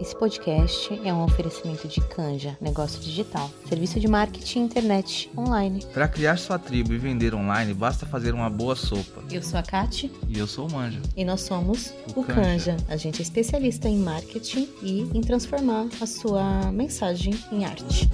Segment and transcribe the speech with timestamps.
[0.00, 5.84] Esse podcast é um oferecimento de Canja, negócio digital, serviço de marketing internet online.
[5.92, 9.24] Para criar sua tribo e vender online, basta fazer uma boa sopa.
[9.30, 11.00] Eu sou a Kati E eu sou o Manja.
[11.16, 12.72] e nós somos O o Canja.
[12.72, 12.76] Canja.
[12.88, 18.08] A gente é especialista em marketing e em transformar a sua mensagem em arte.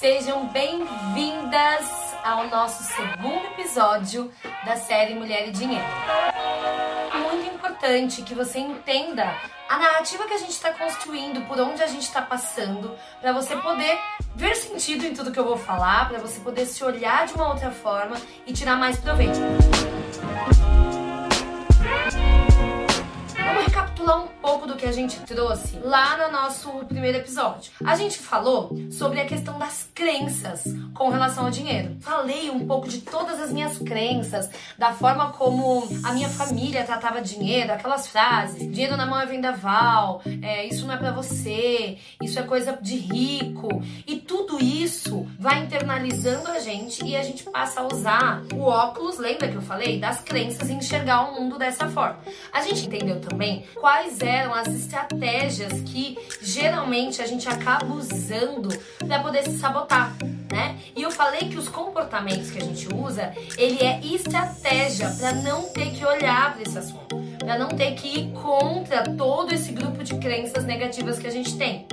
[0.00, 1.86] Sejam bem-vindas
[2.24, 4.28] ao nosso segundo episódio
[4.64, 5.84] da série Mulher e Dinheiro.
[7.82, 9.24] Importante que você entenda
[9.68, 13.56] a narrativa que a gente está construindo, por onde a gente está passando, para você
[13.56, 13.98] poder
[14.36, 17.48] ver sentido em tudo que eu vou falar, para você poder se olhar de uma
[17.48, 19.36] outra forma e tirar mais proveito.
[24.02, 27.72] Recapitular um pouco do que a gente trouxe lá no nosso primeiro episódio.
[27.84, 31.96] A gente falou sobre a questão das crenças com relação ao dinheiro.
[32.00, 37.20] Falei um pouco de todas as minhas crenças, da forma como a minha família tratava
[37.20, 42.38] dinheiro, aquelas frases: dinheiro na mão é vendaval, é, isso não é pra você, isso
[42.38, 43.68] é coisa de rico.
[44.06, 49.18] E tudo isso vai internalizando a gente e a gente passa a usar o óculos,
[49.18, 49.98] lembra que eu falei?
[49.98, 52.18] Das crenças e enxergar o mundo dessa forma.
[52.52, 59.20] A gente entendeu também quais eram as estratégias que geralmente a gente acaba usando para
[59.20, 60.14] poder se sabotar,
[60.50, 60.78] né?
[60.94, 65.64] E eu falei que os comportamentos que a gente usa, ele é estratégia para não
[65.70, 70.02] ter que olhar para esse assunto, para não ter que ir contra todo esse grupo
[70.04, 71.86] de crenças negativas que a gente tem.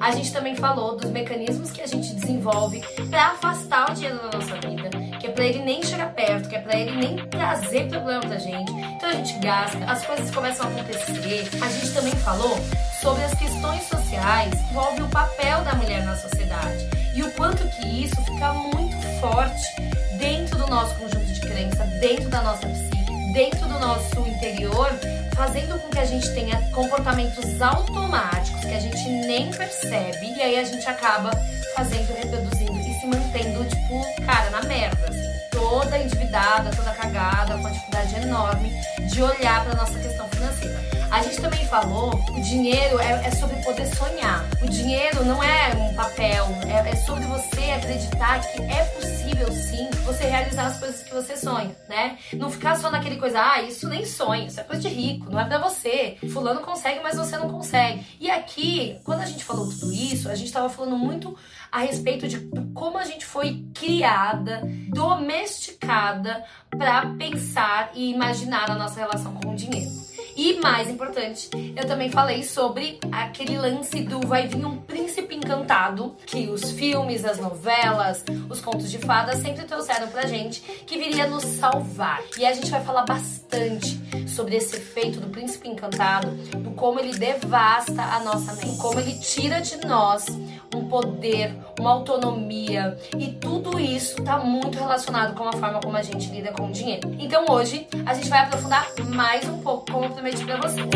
[0.00, 4.38] A gente também falou dos mecanismos que a gente desenvolve para afastar o dinheiro da
[4.38, 7.88] nossa vida, que é para ele nem chegar perto, que é para ele nem trazer
[7.88, 8.70] problema pra gente.
[8.72, 11.48] Então a gente gasta, as coisas começam a acontecer.
[11.62, 12.56] A gente também falou
[13.00, 18.04] sobre as questões sociais, envolve o papel da mulher na sociedade e o quanto que
[18.04, 22.93] isso fica muito forte dentro do nosso conjunto de crença, dentro da nossa psique,
[23.34, 24.88] dentro do nosso interior,
[25.34, 30.56] fazendo com que a gente tenha comportamentos automáticos que a gente nem percebe e aí
[30.56, 31.32] a gente acaba
[31.74, 37.60] fazendo, reproduzindo e se mantendo, tipo, cara, na merda, assim, toda endividada, toda cagada, com
[37.60, 38.70] uma dificuldade enorme
[39.10, 40.93] de olhar para nossa questão financeira.
[41.14, 44.44] A gente também falou, o dinheiro é, é sobre poder sonhar.
[44.60, 49.88] O dinheiro não é um papel, é, é sobre você acreditar que é possível sim
[50.04, 52.18] você realizar as coisas que você sonha, né?
[52.32, 55.38] Não ficar só naquele coisa, ah, isso nem sonho, isso é coisa de rico, não
[55.38, 56.16] é pra você.
[56.32, 58.04] Fulano consegue, mas você não consegue.
[58.18, 61.38] E aqui, quando a gente falou tudo isso, a gente tava falando muito
[61.70, 62.40] a respeito de
[62.74, 66.44] como a gente foi criada, domesticada
[66.76, 70.13] para pensar e imaginar a nossa relação com o dinheiro.
[70.36, 76.16] E mais importante, eu também falei sobre aquele lance do vai vir um príncipe encantado
[76.26, 81.26] que os filmes, as novelas, os contos de fadas sempre trouxeram pra gente, que viria
[81.26, 82.20] nos salvar.
[82.36, 87.16] E a gente vai falar bastante sobre esse efeito do príncipe encantado, do como ele
[87.16, 90.26] devasta a nossa mente, como ele tira de nós
[90.74, 96.02] um poder, uma autonomia e tudo isso tá muito relacionado com a forma como a
[96.02, 97.14] gente lida com o dinheiro.
[97.18, 100.86] Então hoje a gente vai aprofundar mais um pouco, como eu prometi pra vocês.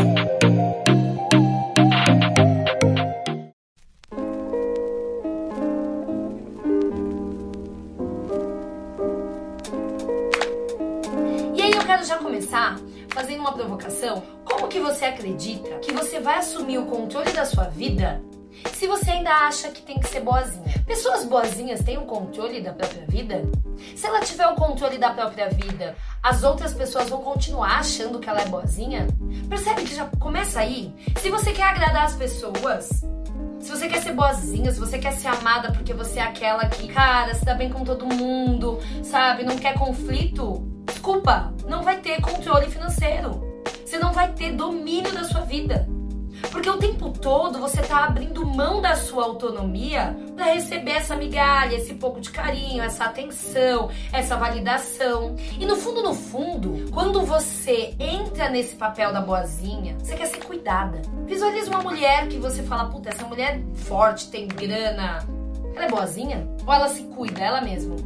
[11.54, 12.76] E aí eu quero já começar
[13.08, 14.22] fazendo uma provocação.
[14.44, 18.22] Como que você acredita que você vai assumir o controle da sua vida
[18.78, 20.72] se você ainda acha que tem que ser boazinha?
[20.86, 23.42] Pessoas boazinhas têm o controle da própria vida?
[23.96, 28.30] Se ela tiver o controle da própria vida, as outras pessoas vão continuar achando que
[28.30, 29.08] ela é boazinha?
[29.48, 30.94] Percebe que já começa aí?
[31.20, 33.04] Se você quer agradar as pessoas,
[33.58, 36.86] se você quer ser boazinha, se você quer ser amada porque você é aquela que,
[36.86, 42.20] cara, se dá bem com todo mundo, sabe, não quer conflito, desculpa, não vai ter
[42.20, 43.42] controle financeiro.
[43.84, 45.97] Você não vai ter domínio da sua vida.
[46.50, 51.75] Porque o tempo todo você tá abrindo mão da sua autonomia para receber essa migalha,
[51.76, 55.37] esse pouco de carinho, essa atenção, essa validação.
[55.59, 60.44] E no fundo, no fundo, quando você entra nesse papel da boazinha, você quer ser
[60.44, 61.03] cuidada.
[61.26, 65.26] Visualiza uma mulher que você fala, puta, essa mulher é forte, tem grana.
[65.75, 66.49] Ela é boazinha?
[66.67, 67.96] Ou ela se cuida, ela mesma?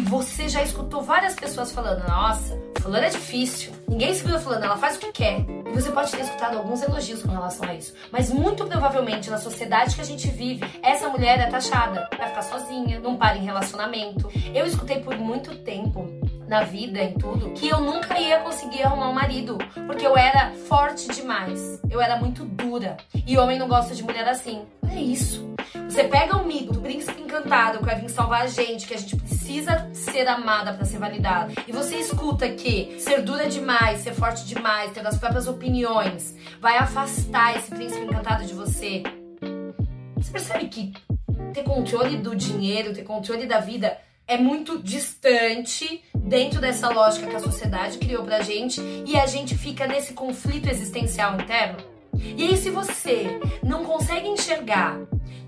[0.00, 3.70] E você já escutou várias pessoas falando, nossa, fulano é difícil.
[3.86, 5.40] Ninguém segura fulano, ela faz o que quer.
[5.40, 7.92] E você pode ter escutado alguns elogios com relação a isso.
[8.10, 12.08] Mas muito provavelmente na sociedade que a gente vive, essa mulher é taxada.
[12.16, 14.26] Vai ficar sozinha, não para em relacionamento.
[14.54, 16.08] Eu escutei por muito tempo
[16.50, 19.56] na vida, em tudo, que eu nunca ia conseguir arrumar um marido,
[19.86, 21.80] porque eu era forte demais.
[21.88, 22.96] Eu era muito dura.
[23.24, 24.64] E homem não gosta de mulher assim.
[24.90, 25.48] É isso.
[25.88, 28.98] Você pega o mito do príncipe encantado que vai vir salvar a gente, que a
[28.98, 31.52] gente precisa ser amada para ser validada.
[31.68, 36.78] E você escuta que ser dura demais, ser forte demais, ter as próprias opiniões, vai
[36.78, 39.04] afastar esse príncipe encantado de você.
[40.16, 40.92] Você percebe que
[41.52, 43.96] ter controle do dinheiro, ter controle da vida
[44.30, 49.58] é muito distante dentro dessa lógica que a sociedade criou pra gente e a gente
[49.58, 51.78] fica nesse conflito existencial interno.
[52.14, 54.96] E aí, se você não consegue enxergar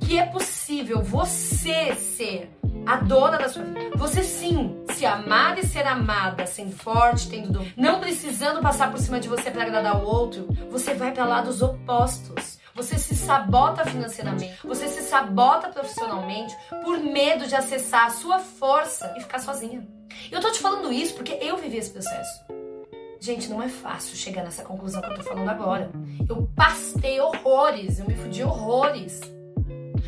[0.01, 2.51] que é possível você ser
[2.85, 7.53] a dona da sua vida, você sim se amar e ser amada, sendo forte, tendo
[7.53, 11.25] dor, não precisando passar por cima de você para agradar o outro, você vai para
[11.25, 12.61] lados opostos.
[12.75, 19.15] Você se sabota financeiramente, você se sabota profissionalmente por medo de acessar a sua força
[19.17, 19.87] e ficar sozinha.
[20.33, 22.41] Eu tô te falando isso porque eu vivi esse processo.
[23.21, 25.91] Gente, não é fácil chegar nessa conclusão que eu tô falando agora.
[26.27, 29.21] Eu pastei horrores, eu me fudi horrores.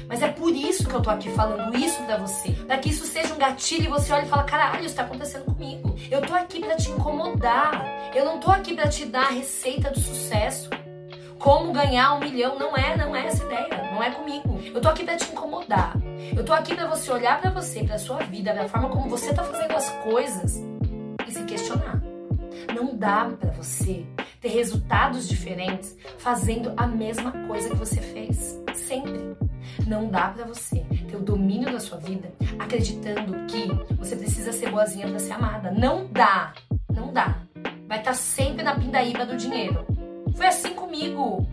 [0.08, 2.52] Mas é por isso que eu tô aqui falando isso pra você.
[2.52, 5.44] Pra que isso seja um gatilho e você olha e fala: caralho, isso tá acontecendo
[5.44, 5.94] comigo.
[6.10, 8.10] Eu tô aqui pra te incomodar.
[8.14, 10.70] Eu não tô aqui pra te dar a receita do sucesso
[11.38, 12.58] como ganhar um milhão.
[12.58, 13.90] Não é, não é essa ideia.
[13.92, 14.23] Não é comigo.
[14.74, 15.94] Eu tô aqui para te incomodar.
[16.36, 19.32] Eu tô aqui para você olhar para você, para sua vida, pra forma como você
[19.32, 20.60] tá fazendo as coisas
[21.28, 22.02] e se questionar.
[22.74, 24.04] Não dá para você
[24.40, 29.36] ter resultados diferentes fazendo a mesma coisa que você fez sempre.
[29.86, 34.72] Não dá para você ter o domínio da sua vida acreditando que você precisa ser
[34.72, 35.70] boazinha para ser amada.
[35.70, 36.52] Não dá.
[36.92, 37.38] Não dá.
[37.86, 39.86] Vai estar tá sempre na pindaíba do dinheiro.
[40.34, 41.46] Foi assim comigo.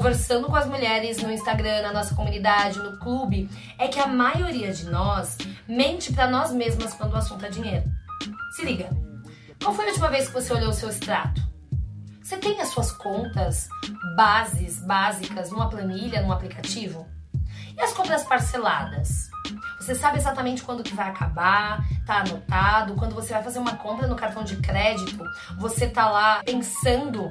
[0.00, 4.72] Conversando com as mulheres no Instagram, na nossa comunidade, no clube, é que a maioria
[4.72, 5.36] de nós
[5.68, 7.84] mente para nós mesmas quando o assunto é dinheiro.
[8.56, 8.88] Se liga.
[9.62, 11.42] Qual foi a última vez que você olhou o seu extrato?
[12.22, 13.68] Você tem as suas contas
[14.16, 17.06] bases, básicas, numa planilha, num aplicativo?
[17.76, 19.28] E as compras parceladas?
[19.78, 22.94] Você sabe exatamente quando que vai acabar, tá anotado.
[22.94, 25.22] Quando você vai fazer uma compra no cartão de crédito,
[25.58, 27.30] você tá lá pensando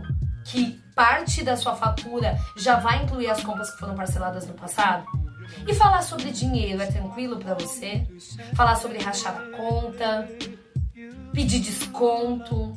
[0.52, 5.06] que parte da sua fatura já vai incluir as compras que foram parceladas no passado?
[5.68, 8.08] E falar sobre dinheiro é tranquilo para você?
[8.56, 10.28] Falar sobre rachar a conta,
[11.34, 12.76] pedir desconto?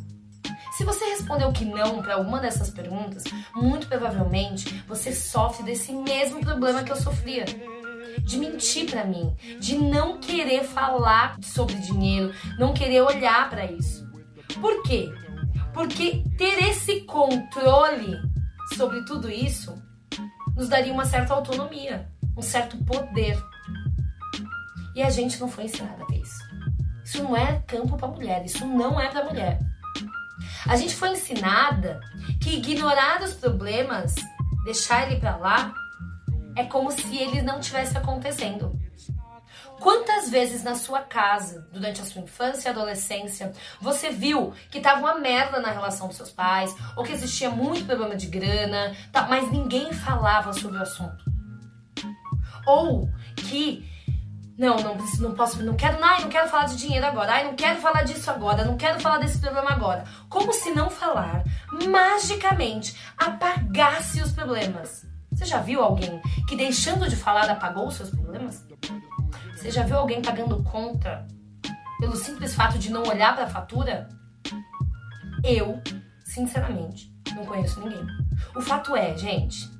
[0.76, 3.24] Se você respondeu que não para alguma dessas perguntas,
[3.54, 7.44] muito provavelmente você sofre desse mesmo problema que eu sofria.
[8.20, 14.06] De mentir para mim, de não querer falar sobre dinheiro, não querer olhar para isso.
[14.60, 15.10] Por quê?
[15.72, 18.16] Porque ter esse controle
[18.76, 19.74] sobre tudo isso
[20.54, 23.42] nos daria uma certa autonomia, um certo poder.
[24.94, 26.38] E a gente não foi ensinada a ter isso.
[27.04, 29.58] Isso não é campo para mulher, isso não é para mulher.
[30.66, 32.00] A gente foi ensinada
[32.40, 34.14] que ignorar os problemas,
[34.64, 35.74] deixar ele para lá,
[36.56, 38.78] é como se ele não tivesse acontecendo.
[39.82, 45.00] Quantas vezes na sua casa, durante a sua infância e adolescência, você viu que tava
[45.00, 49.26] uma merda na relação dos seus pais, ou que existia muito problema de grana, tá,
[49.26, 51.24] mas ninguém falava sobre o assunto?
[52.64, 53.84] Ou que
[54.56, 57.56] não, não, não posso, não quero, ai, não quero falar de dinheiro agora, ai, não
[57.56, 60.04] quero falar disso agora, não quero falar desse problema agora.
[60.28, 61.42] Como se não falar
[61.88, 65.04] magicamente apagasse os problemas.
[65.32, 68.64] Você já viu alguém que deixando de falar apagou os seus problemas?
[69.62, 71.24] Você já viu alguém pagando conta
[72.00, 74.08] pelo simples fato de não olhar para a fatura?
[75.44, 75.80] Eu,
[76.24, 78.04] sinceramente, não conheço ninguém.
[78.56, 79.70] O fato é, gente,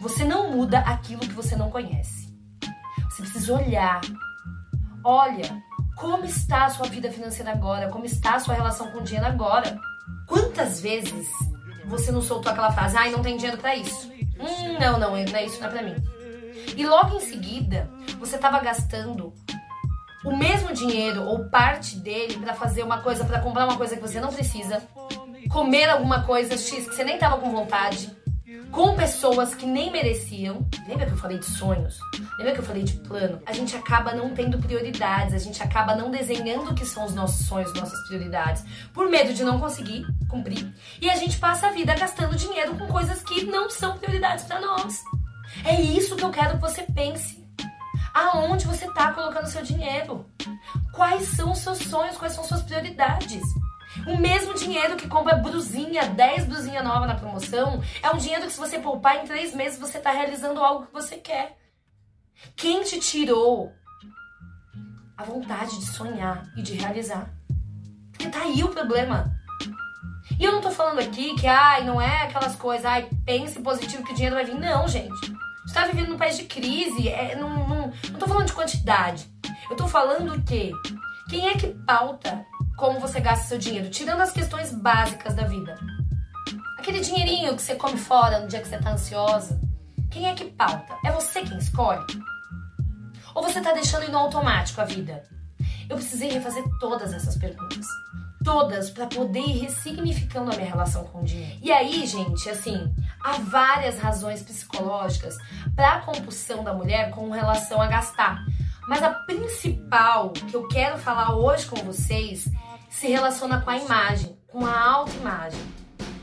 [0.00, 2.34] você não muda aquilo que você não conhece.
[3.10, 4.00] Você precisa olhar.
[5.04, 5.62] Olha,
[5.98, 7.90] como está a sua vida financeira agora?
[7.90, 9.78] Como está a sua relação com o dinheiro agora?
[10.26, 11.28] Quantas vezes
[11.84, 14.10] você não soltou aquela frase, ai, não tem dinheiro para isso?
[14.40, 15.96] Hum, não, não, não é isso não é pra mim.
[16.74, 17.86] E logo em seguida,
[18.26, 19.32] você estava gastando
[20.24, 24.02] o mesmo dinheiro ou parte dele para fazer uma coisa, para comprar uma coisa que
[24.02, 24.82] você não precisa,
[25.48, 28.10] comer alguma coisa X que você nem tava com vontade,
[28.72, 30.68] com pessoas que nem mereciam.
[30.88, 31.98] Lembra que eu falei de sonhos?
[32.36, 33.40] Lembra que eu falei de plano?
[33.46, 37.14] A gente acaba não tendo prioridades, a gente acaba não desenhando o que são os
[37.14, 40.74] nossos sonhos, nossas prioridades, por medo de não conseguir cumprir.
[41.00, 44.60] E a gente passa a vida gastando dinheiro com coisas que não são prioridades para
[44.60, 45.04] nós.
[45.64, 47.45] É isso que eu quero que você pense.
[48.16, 50.24] Aonde você está colocando seu dinheiro?
[50.90, 52.16] Quais são os seus sonhos?
[52.16, 53.42] Quais são suas prioridades?
[54.06, 58.52] O mesmo dinheiro que compra brusinha, 10 brusinha nova na promoção, é um dinheiro que
[58.52, 61.58] se você poupar em três meses você está realizando algo que você quer.
[62.56, 63.70] Quem te tirou
[65.14, 67.28] a vontade de sonhar e de realizar?
[68.12, 69.30] Porque tá aí o problema.
[70.40, 74.04] E eu não tô falando aqui que, ai, não é aquelas coisas, ai, pense positivo
[74.04, 74.58] que o dinheiro vai vir.
[74.58, 75.35] Não, gente.
[75.76, 77.06] Você tá vivendo num país de crise.
[77.06, 79.30] É, não, não, não tô falando de quantidade.
[79.68, 80.72] Eu tô falando que
[81.28, 82.46] quem é que pauta
[82.78, 83.90] como você gasta seu dinheiro?
[83.90, 85.78] Tirando as questões básicas da vida.
[86.78, 89.60] Aquele dinheirinho que você come fora no dia que você tá ansiosa.
[90.10, 90.96] Quem é que pauta?
[91.04, 92.06] É você quem escolhe?
[93.34, 95.24] Ou você tá deixando ir no automático a vida?
[95.90, 97.86] Eu precisei refazer todas essas perguntas
[98.46, 101.58] todas para poder ir ressignificando a minha relação com o dinheiro.
[101.60, 102.88] E aí, gente, assim,
[103.26, 105.36] há várias razões psicológicas
[105.74, 108.46] para a compulsão da mulher com relação a gastar.
[108.86, 112.48] Mas a principal que eu quero falar hoje com vocês
[112.88, 115.60] se relaciona com a imagem, com a autoimagem.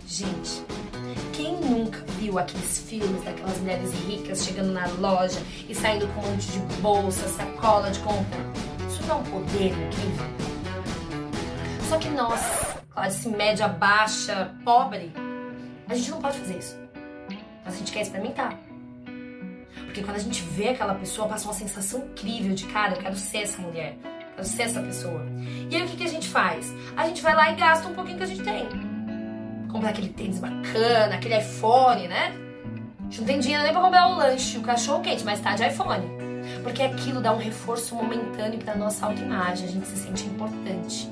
[0.07, 0.63] Gente,
[1.33, 6.31] quem nunca viu aqueles filmes daquelas mulheres ricas chegando na loja e saindo com um
[6.31, 8.39] monte de bolsa, sacola de compra?
[8.87, 10.25] Isso não é um poder incrível?
[11.89, 15.11] Só que nós, classe média baixa, pobre,
[15.89, 16.82] a gente não pode fazer isso.
[17.63, 18.57] Mas a gente quer experimentar.
[19.85, 23.15] Porque quando a gente vê aquela pessoa, passa uma sensação incrível de cara, eu quero
[23.15, 23.95] ser essa mulher,
[24.35, 25.23] quero ser essa pessoa.
[25.69, 26.73] E aí o que, que a gente faz?
[26.97, 28.67] A gente vai lá e gasta um pouquinho que a gente tem.
[29.71, 32.33] Comprar aquele tênis bacana, aquele iPhone, né?
[32.99, 35.55] A gente não tem dinheiro nem pra comprar o lanche, o cachorro quente, mas tá
[35.55, 36.05] de iPhone.
[36.63, 41.07] Porque aquilo dá um reforço momentâneo pra nossa autoimagem, a gente se sente importante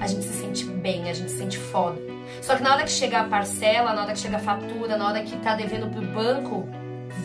[0.00, 2.00] a gente se sente bem, a gente se sente foda.
[2.40, 5.08] Só que na hora que chega a parcela, na hora que chega a fatura, na
[5.08, 6.68] hora que tá devendo pro banco,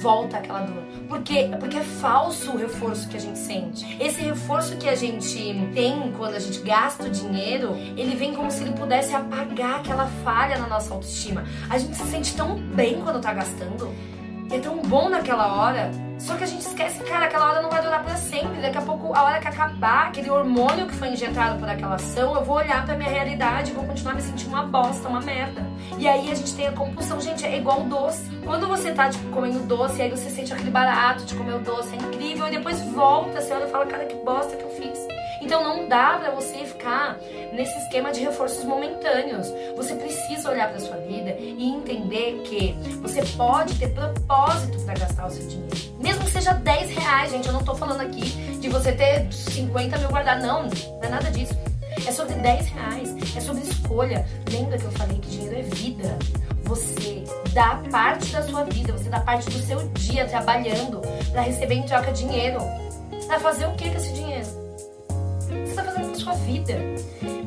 [0.02, 0.84] volta aquela dor.
[1.08, 1.50] Por quê?
[1.60, 3.98] Porque é falso o reforço que a gente sente.
[4.00, 5.38] Esse reforço que a gente
[5.74, 10.08] tem quando a gente gasta o dinheiro, ele vem como se ele pudesse apagar aquela
[10.24, 11.44] falha na nossa autoestima.
[11.70, 13.94] A gente se sente tão bem quando tá gastando.
[14.50, 17.70] E é tão bom naquela hora só que a gente esquece, cara, aquela hora não
[17.70, 18.62] vai durar para sempre.
[18.62, 22.36] Daqui a pouco, a hora que acabar aquele hormônio que foi injetado por aquela ação,
[22.36, 25.66] eu vou olhar pra minha realidade e vou continuar me sentindo uma bosta, uma merda.
[25.98, 28.30] E aí a gente tem a compulsão, gente, é igual doce.
[28.44, 31.96] Quando você tá, tipo, comendo doce, aí você sente aquele barato de comer o doce,
[31.96, 35.00] é incrível, e depois volta, você olha e fala, cara, que bosta que eu fiz.
[35.42, 37.18] Então não dá para você ficar
[37.54, 39.48] nesse esquema de reforços momentâneos.
[39.76, 45.28] Você precisa olhar para sua vida e entender que você pode ter propósito para gastar
[45.28, 45.89] o seu dinheiro.
[46.40, 47.48] Seja 10 reais, gente.
[47.48, 48.22] Eu não tô falando aqui
[48.62, 50.42] de você ter 50 mil guardados.
[50.42, 51.54] Não, não é nada disso.
[52.08, 54.26] É sobre 10 reais, é sobre escolha.
[54.50, 56.18] Lembra que eu falei que dinheiro é vida?
[56.64, 61.02] Você dá parte da sua vida, você dá parte do seu dia trabalhando
[61.34, 62.60] para receber em troca dinheiro.
[63.28, 64.48] Pra fazer o que com esse dinheiro?
[65.50, 66.80] você está fazendo com a sua vida.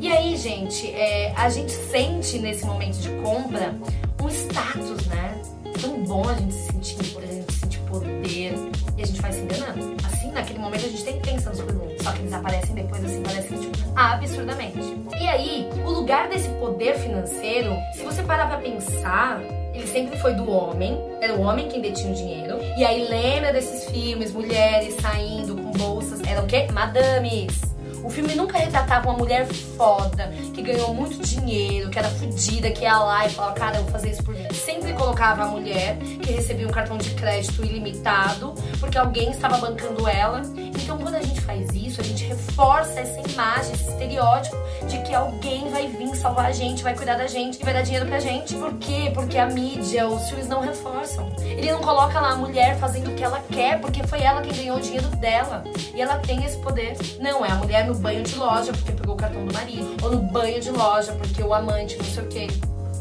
[0.03, 3.75] E aí, gente, é, a gente sente nesse momento de compra
[4.23, 5.41] um status, né?
[5.81, 8.82] Tão bom a gente se sentir importante, gente sentir poder.
[9.23, 9.97] Vai se enganando.
[10.05, 13.23] Assim, naquele momento a gente tem pensando sobre o Só que eles aparecem depois, assim,
[13.23, 14.79] parecem, tipo, absurdamente.
[15.21, 19.41] E aí, o lugar desse poder financeiro, se você parar pra pensar,
[19.73, 22.59] ele sempre foi do homem, era o homem quem detinha o dinheiro.
[22.77, 26.67] E aí lembra desses filmes, mulheres saindo com bolsas, eram o quê?
[26.73, 27.72] Madames.
[28.03, 32.83] O filme nunca retratava uma mulher foda, que ganhou muito dinheiro, que era fodida, que
[32.83, 34.47] ia lá e falava, cara, eu vou fazer isso por mim.
[34.53, 40.09] Sempre colocava a mulher que recebia um cartão de crédito ilimitado, porque alguém estava bancando
[40.09, 40.43] ela.
[40.83, 44.57] Então, quando a gente faz isso, a gente reforça essa imagem, esse estereótipo
[44.89, 47.83] de que alguém vai vir salvar a gente, vai cuidar da gente e vai dar
[47.83, 48.55] dinheiro pra gente.
[48.55, 49.11] Por quê?
[49.15, 51.31] Porque a mídia, os filmes não reforçam.
[51.41, 54.53] Ele não coloca lá a mulher fazendo o que ela quer, porque foi ela quem
[54.53, 55.63] ganhou o dinheiro dela.
[55.95, 56.97] E ela tem esse poder.
[57.21, 60.11] Não, é a mulher no banho de loja porque pegou o cartão do marido, ou
[60.11, 62.47] no banho de loja porque o amante não sei o quê.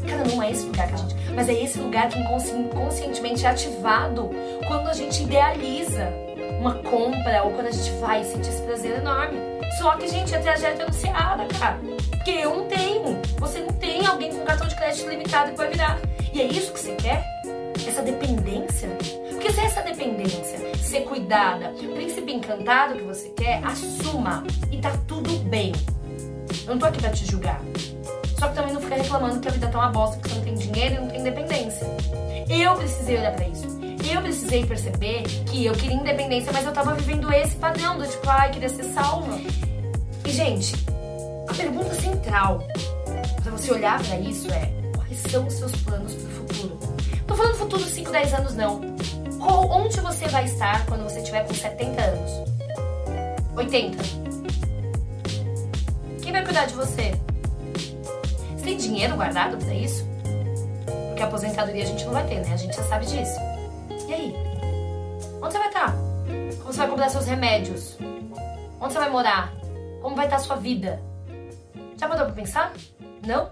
[0.06, 1.14] Cara, não é esse lugar que a gente.
[1.34, 4.30] Mas é esse lugar que inconscientemente é ativado
[4.66, 6.12] quando a gente idealiza
[6.58, 9.38] uma compra ou quando a gente vai sentir esse prazer enorme.
[9.78, 11.78] Só que, gente, a tragédia anunciada, cara.
[12.10, 13.20] Porque eu não tenho.
[13.38, 15.98] Você não tem alguém com cartão de crédito limitado que vai virar.
[16.32, 17.24] E é isso que você quer?
[17.86, 18.88] Essa dependência?
[19.30, 24.92] Porque se é essa dependência, ser cuidada, príncipe encantado que você quer, assuma e tá
[25.08, 25.72] tudo bem.
[26.64, 27.60] Eu não tô aqui pra te julgar.
[28.38, 30.44] Só que também não fica reclamando que a vida tá uma bosta, porque você não
[30.44, 31.86] tem dinheiro e não tem independência.
[32.48, 33.71] Eu precisei olhar pra isso.
[34.10, 38.28] Eu precisei perceber que eu queria independência, mas eu tava vivendo esse padrão do tipo,
[38.28, 39.38] ai, queria ser salva.
[40.24, 40.74] E, gente,
[41.48, 42.66] a pergunta central
[43.42, 46.78] pra você olhar para isso é: quais são os seus planos pro futuro?
[47.26, 48.92] Tô falando futuro 5, 10 anos, não
[49.48, 52.30] onde você vai estar quando você tiver com 70 anos?
[53.56, 53.98] 80.
[56.22, 57.12] Quem vai cuidar de você?
[58.56, 60.06] Você tem dinheiro guardado para isso?
[61.08, 62.52] Porque a aposentadoria a gente não vai ter, né?
[62.52, 63.51] A gente já sabe disso.
[64.12, 64.34] E aí?
[65.40, 65.92] Onde você vai estar?
[66.58, 67.96] Como você vai comprar seus remédios?
[68.78, 69.50] Onde você vai morar?
[70.02, 71.02] Como vai estar a sua vida?
[71.96, 72.74] Já parou pra pensar?
[73.26, 73.50] Não?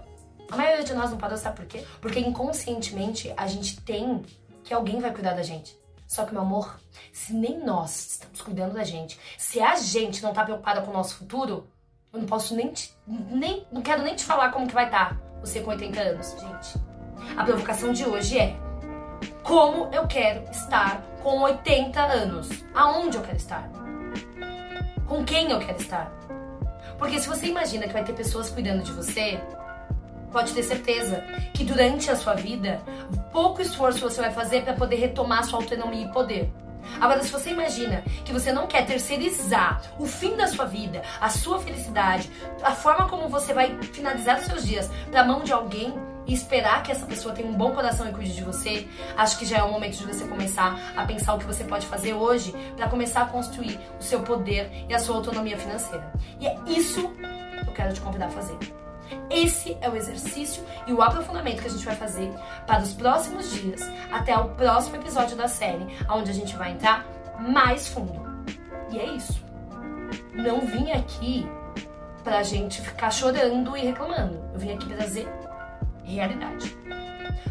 [0.51, 1.83] A maioria de nós não parou, sabe por quê?
[1.99, 4.23] Porque inconscientemente a gente tem
[4.63, 5.75] que alguém vai cuidar da gente.
[6.07, 6.79] Só que, meu amor,
[7.11, 10.93] se nem nós estamos cuidando da gente, se a gente não tá preocupada com o
[10.93, 11.65] nosso futuro,
[12.13, 15.15] eu não posso nem, te, nem não quero nem te falar como que vai estar
[15.15, 16.79] tá você com 80 anos, gente.
[17.35, 18.70] A provocação de hoje é
[19.43, 22.49] como eu quero estar com 80 anos?
[22.73, 23.69] Aonde eu quero estar?
[25.07, 26.11] Com quem eu quero estar?
[26.97, 29.39] Porque se você imagina que vai ter pessoas cuidando de você,
[30.31, 32.81] pode ter certeza que durante a sua vida,
[33.31, 36.51] pouco esforço você vai fazer para poder retomar sua autonomia e poder.
[36.99, 41.29] Agora, se você imagina que você não quer terceirizar o fim da sua vida, a
[41.29, 42.29] sua felicidade,
[42.63, 45.93] a forma como você vai finalizar os seus dias para a mão de alguém
[46.25, 48.87] e esperar que essa pessoa tenha um bom coração e cuide de você,
[49.17, 51.85] acho que já é o momento de você começar a pensar o que você pode
[51.87, 56.11] fazer hoje para começar a construir o seu poder e a sua autonomia financeira.
[56.39, 58.57] E é isso que eu quero te convidar a fazer.
[59.29, 62.31] Esse é o exercício e o aprofundamento que a gente vai fazer
[62.65, 67.05] para os próximos dias, até o próximo episódio da série, onde a gente vai entrar
[67.39, 68.21] mais fundo.
[68.89, 69.43] E é isso.
[70.33, 71.45] Não vim aqui
[72.23, 74.39] pra gente ficar chorando e reclamando.
[74.53, 75.27] Eu vim aqui trazer
[76.11, 76.75] realidade.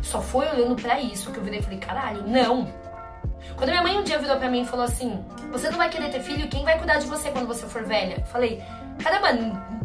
[0.02, 2.72] Só foi olhando para isso que eu virei e falei, caralho, não.
[3.56, 6.10] Quando minha mãe um dia virou pra mim e falou assim: Você não vai querer
[6.10, 6.48] ter filho?
[6.48, 8.16] Quem vai cuidar de você quando você for velha?
[8.18, 8.62] Eu falei,
[8.98, 9.32] caramba,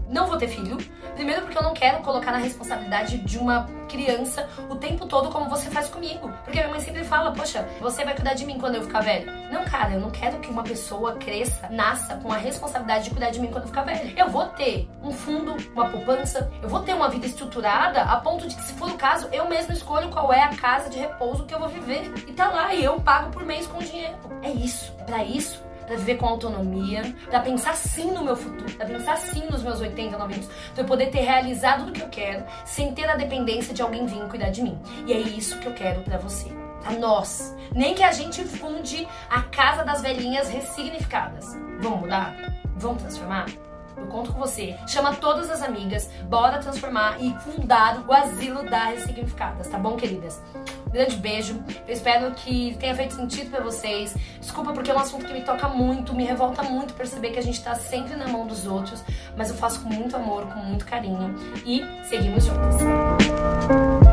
[0.09, 0.77] não vou ter filho.
[1.15, 5.49] Primeiro porque eu não quero colocar na responsabilidade de uma criança o tempo todo como
[5.49, 6.29] você faz comigo.
[6.43, 9.31] Porque minha mãe sempre fala, poxa, você vai cuidar de mim quando eu ficar velha.
[9.49, 13.29] Não, cara, eu não quero que uma pessoa cresça, nasça com a responsabilidade de cuidar
[13.29, 14.13] de mim quando eu ficar velha.
[14.17, 18.45] Eu vou ter um fundo, uma poupança, eu vou ter uma vida estruturada a ponto
[18.45, 21.45] de que, se for o caso, eu mesmo escolho qual é a casa de repouso
[21.45, 22.11] que eu vou viver.
[22.27, 24.15] E tá lá, e eu pago por mês com dinheiro.
[24.41, 24.91] É isso.
[25.05, 29.45] Para isso, para viver com autonomia, para pensar sim no meu futuro, para pensar sim
[29.49, 32.93] nos meus 80, 90 anos, para eu poder ter realizado tudo que eu quero, sem
[32.93, 34.79] ter a dependência de alguém vir cuidar de mim.
[35.05, 36.49] E é isso que eu quero para você.
[36.85, 37.55] A nós.
[37.73, 41.55] Nem que a gente funde a casa das velhinhas ressignificadas.
[41.79, 42.35] Vamos mudar?
[42.77, 43.47] Vamos transformar?
[43.97, 44.75] Eu conto com você.
[44.87, 50.41] Chama todas as amigas, bora transformar e fundar o asilo da ressignificadas, tá bom, queridas?
[50.95, 51.61] Grande beijo.
[51.87, 54.15] Eu espero que tenha feito sentido para vocês.
[54.39, 57.43] Desculpa porque é um assunto que me toca muito, me revolta muito perceber que a
[57.43, 59.03] gente tá sempre na mão dos outros,
[59.35, 64.04] mas eu faço com muito amor, com muito carinho e seguimos juntas.